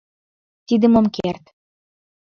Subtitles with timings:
[0.67, 1.43] «Тидым ом керт».